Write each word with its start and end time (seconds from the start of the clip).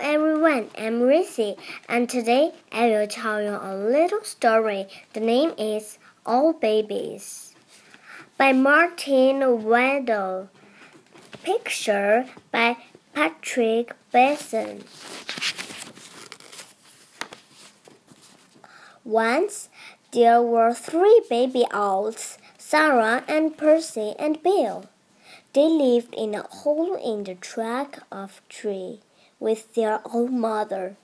everyone, 0.00 0.70
I'm 0.78 1.00
Rissy, 1.00 1.58
and 1.88 2.08
today 2.08 2.52
I 2.70 2.86
will 2.86 3.08
tell 3.08 3.42
you 3.42 3.58
a 3.60 3.74
little 3.74 4.22
story. 4.22 4.86
The 5.12 5.18
name 5.18 5.54
is 5.58 5.98
Owl 6.24 6.52
Babies 6.52 7.54
by 8.36 8.52
Martin 8.52 9.64
Waddell. 9.64 10.50
Picture 11.42 12.26
by 12.52 12.76
Patrick 13.12 13.92
Benson. 14.12 14.84
Once 19.04 19.68
there 20.12 20.40
were 20.40 20.74
three 20.74 21.22
baby 21.28 21.66
owls 21.72 22.38
Sarah 22.56 23.24
and 23.26 23.56
Percy 23.56 24.14
and 24.16 24.40
Bill. 24.44 24.84
They 25.54 25.66
lived 25.66 26.14
in 26.14 26.36
a 26.36 26.42
hole 26.42 26.94
in 26.94 27.24
the 27.24 27.34
trunk 27.34 27.98
of 28.12 28.40
a 28.44 28.52
tree 28.52 29.00
with 29.40 29.74
their 29.74 30.00
old 30.04 30.32
mother. 30.32 30.96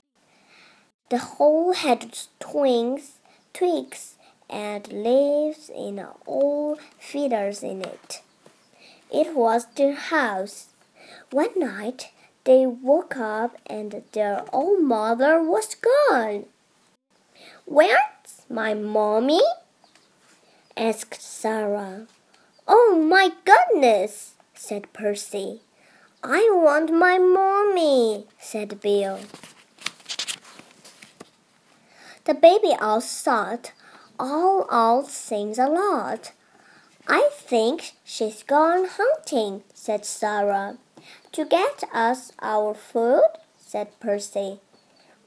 The 1.10 1.18
hole 1.18 1.72
had 1.72 2.16
twigs, 2.40 3.18
twigs 3.52 4.16
and 4.50 4.86
leaves 4.92 5.70
and 5.74 6.04
all 6.26 6.78
feathers 6.98 7.62
in 7.62 7.82
it. 7.82 8.22
It 9.12 9.34
was 9.34 9.66
their 9.76 9.94
house. 9.94 10.68
One 11.30 11.58
night 11.58 12.10
they 12.44 12.66
woke 12.66 13.16
up 13.16 13.56
and 13.66 14.02
their 14.12 14.44
old 14.52 14.82
mother 14.82 15.42
was 15.42 15.76
gone. 15.76 16.46
Where's 17.64 18.46
my 18.48 18.74
mommy? 18.74 19.42
asked 20.76 21.22
Sarah. 21.22 22.06
Oh 22.66 22.98
my 23.08 23.30
goodness, 23.44 24.34
said 24.54 24.92
Percy. 24.92 25.60
I 26.26 26.48
want 26.52 26.90
my 26.90 27.18
mommy, 27.18 28.24
said 28.38 28.80
Bill. 28.80 29.20
The 32.24 32.32
baby 32.32 32.74
owl 32.80 33.02
thought, 33.02 33.72
all 34.18 34.66
owls 34.70 35.12
sings 35.12 35.58
a 35.58 35.66
lot. 35.66 36.32
I 37.06 37.28
think 37.30 37.92
she's 38.04 38.42
gone 38.42 38.86
hunting, 38.88 39.64
said 39.74 40.06
Sarah. 40.06 40.78
To 41.32 41.44
get 41.44 41.84
us 41.92 42.32
our 42.40 42.72
food, 42.72 43.28
said 43.58 44.00
Percy. 44.00 44.60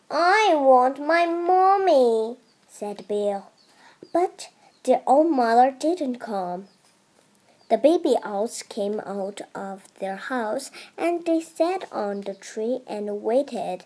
I 0.09 0.55
want 0.55 0.99
my 0.99 1.27
mommy, 1.27 2.37
said 2.67 3.07
Bill. 3.07 3.51
But 4.11 4.49
the 4.83 5.03
old 5.05 5.29
mother 5.29 5.69
didn't 5.77 6.17
come. 6.17 6.69
The 7.69 7.77
baby 7.77 8.15
owls 8.23 8.63
came 8.63 9.01
out 9.01 9.41
of 9.53 9.83
their 9.99 10.15
house 10.15 10.71
and 10.97 11.25
they 11.25 11.41
sat 11.41 11.85
on 11.91 12.21
the 12.21 12.33
tree 12.33 12.79
and 12.87 13.21
waited. 13.21 13.83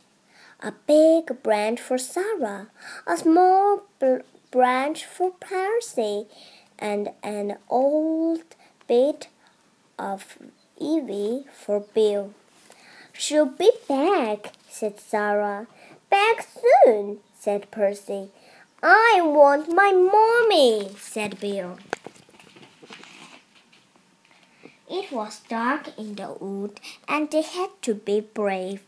A 0.60 0.74
big 0.86 1.42
branch 1.42 1.80
for 1.80 1.98
Sarah, 1.98 2.68
a 3.08 3.18
small 3.18 3.82
branch 4.52 5.06
for 5.06 5.32
Percy, 5.32 6.28
and 6.78 7.09
an 7.24 7.58
old 7.70 8.44
bit 8.88 9.28
of 9.98 10.38
ivy 10.80 11.46
for 11.52 11.80
Bill. 11.80 12.34
She'll 13.14 13.46
be 13.46 13.72
back, 13.90 14.54
said 14.70 15.00
Sarah. 15.00 15.66
Back 16.12 16.48
soon, 16.86 17.20
said 17.40 17.72
Percy. 17.72 18.30
I 18.84 19.22
want 19.24 19.74
my 19.74 19.92
mommy, 19.92 20.96
said 21.00 21.40
Bill. 21.40 21.78
It 25.12 25.16
was 25.16 25.42
dark 25.50 25.90
in 25.98 26.16
the 26.16 26.38
wood, 26.40 26.80
and 27.06 27.30
they 27.30 27.42
had 27.42 27.72
to 27.81 27.94
be 27.94 28.22
brave, 28.22 28.81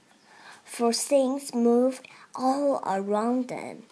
for 0.63 0.93
things 0.93 1.53
moved 1.53 2.07
all 2.33 2.81
around 2.85 3.49
them. 3.49 3.83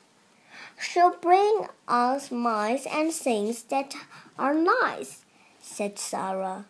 She'll 0.80 1.18
bring 1.18 1.68
us 1.90 2.32
mice 2.32 2.88
and 2.88 3.12
things 3.12 3.64
that 3.64 3.94
are 4.40 4.54
nice, 4.54 5.26
said 5.62 6.00
Sarah. 6.00 6.64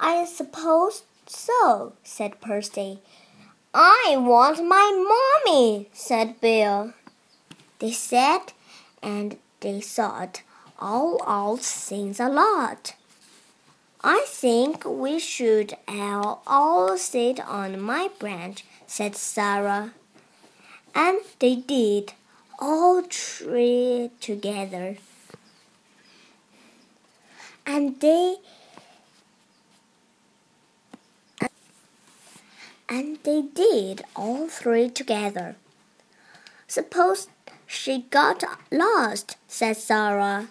I 0.00 0.24
suppose 0.24 1.04
so, 1.26 1.92
said 2.02 2.40
Percy. 2.40 2.98
I 3.72 4.16
want 4.18 4.66
my 4.66 4.90
mommy, 5.46 5.90
said 5.92 6.40
Bill. 6.40 6.92
They 7.78 7.92
sat 7.92 8.52
and 9.00 9.38
they 9.60 9.80
thought 9.80 10.42
all 10.80 11.22
owls 11.24 11.70
things 11.70 12.18
a 12.18 12.28
lot. 12.28 12.94
I 14.02 14.24
think 14.28 14.84
we 14.84 15.18
should 15.18 15.76
all 15.88 16.96
sit 16.98 17.40
on 17.40 17.80
my 17.80 18.10
branch, 18.18 18.64
said 18.86 19.16
Sarah. 19.16 19.92
And 20.94 21.20
they 21.38 21.56
did, 21.56 22.12
all 22.58 23.02
three 23.02 24.10
together. 24.20 24.96
And 27.66 28.00
they 28.00 28.36
and 32.88 33.18
they 33.24 33.42
did 33.42 34.02
all 34.14 34.48
three 34.48 34.88
together. 34.88 35.56
Suppose 36.68 37.28
she 37.66 38.02
got 38.10 38.44
lost, 38.70 39.36
said 39.48 39.76
Sarah, 39.76 40.48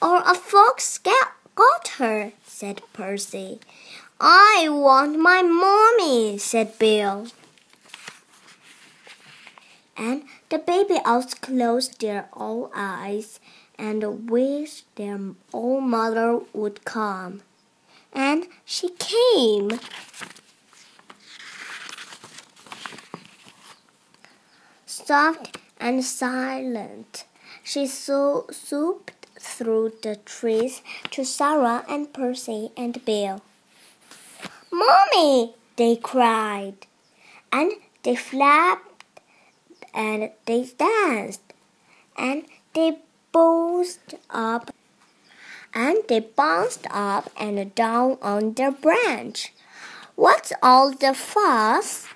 or 0.00 0.22
a 0.24 0.34
fox 0.34 0.96
got 0.98 1.32
got 1.60 1.88
her, 1.98 2.32
said 2.42 2.80
Percy. 2.94 3.60
I 4.18 4.68
want 4.70 5.18
my 5.18 5.42
mommy, 5.42 6.38
said 6.38 6.78
Bill. 6.78 7.26
And 9.94 10.22
the 10.48 10.58
baby 10.58 10.98
owls 11.04 11.34
closed 11.34 12.00
their 12.00 12.30
old 12.32 12.70
eyes 12.74 13.40
and 13.78 14.30
wished 14.30 14.86
their 14.96 15.20
old 15.52 15.84
mother 15.84 16.40
would 16.54 16.86
come. 16.86 17.42
And 18.14 18.46
she 18.64 18.88
came. 18.98 19.80
Soft 24.86 25.58
and 25.78 26.02
silent, 26.02 27.24
she 27.62 27.86
so 27.86 28.46
swooped 28.50 29.19
through 29.40 29.92
the 30.02 30.16
trees 30.16 30.82
to 31.10 31.24
Sarah 31.24 31.84
and 31.88 32.12
Percy 32.12 32.70
and 32.76 33.04
Bill. 33.04 33.42
Mommy! 34.70 35.54
they 35.76 35.96
cried. 35.96 36.86
And 37.50 37.72
they 38.02 38.14
flapped 38.14 39.04
and 39.94 40.30
they 40.46 40.68
danced 40.78 41.42
and 42.16 42.44
they 42.74 42.98
bounced 43.32 44.14
up 44.28 44.74
and 45.74 45.98
they 46.08 46.20
bounced 46.20 46.86
up 46.90 47.30
and 47.38 47.74
down 47.74 48.18
on 48.22 48.52
their 48.54 48.70
branch. 48.70 49.52
What's 50.16 50.52
all 50.62 50.92
the 50.92 51.14
fuss? 51.14 52.06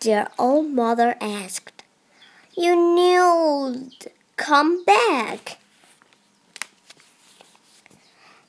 Their 0.00 0.28
old 0.38 0.70
mother 0.70 1.16
asked. 1.20 1.82
You 2.56 2.74
knew 2.74 3.90
come 4.36 4.84
back. 4.84 5.58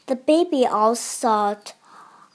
The 0.10 0.16
baby 0.16 0.66
owl 0.66 0.96
thought, 0.96 1.74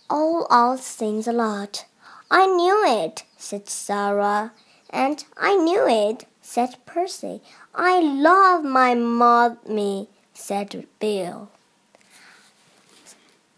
oh, 0.09 0.47
All 0.47 0.47
owls 0.49 0.87
sings 0.87 1.27
a 1.27 1.33
lot. 1.33 1.87
I 2.31 2.47
knew 2.47 2.85
it, 2.87 3.25
said 3.37 3.69
Sarah. 3.69 4.53
And 4.91 5.25
I 5.37 5.57
knew 5.57 5.85
it, 5.89 6.25
said 6.41 6.77
Percy. 6.87 7.43
I 7.75 7.99
love 7.99 8.63
my 8.63 8.95
mommy, 8.95 10.09
said 10.33 10.87
Bill. 11.01 11.51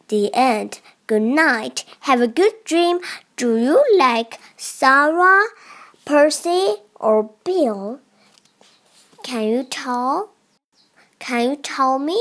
The 0.08 0.32
end. 0.32 0.80
Good 1.06 1.20
night. 1.20 1.84
Have 2.08 2.22
a 2.22 2.26
good 2.26 2.64
dream. 2.64 3.00
Do 3.36 3.58
you 3.58 3.84
like 3.98 4.40
Sarah, 4.56 5.44
Percy, 6.06 6.76
or 6.94 7.32
Bill? 7.44 8.00
Can 9.22 9.42
you 9.42 9.62
tell? 9.62 10.30
Can 11.18 11.50
you 11.50 11.56
tell 11.56 11.98
me? 11.98 12.18